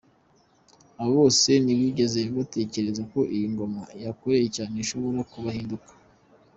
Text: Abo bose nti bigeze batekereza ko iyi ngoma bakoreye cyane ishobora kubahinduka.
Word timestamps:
Abo 0.99 1.11
bose 1.17 1.49
nti 1.63 1.73
bigeze 1.79 2.19
batekereza 2.37 3.01
ko 3.11 3.19
iyi 3.35 3.45
ngoma 3.53 3.81
bakoreye 4.05 4.47
cyane 4.55 4.73
ishobora 4.83 5.19
kubahinduka. 5.31 5.89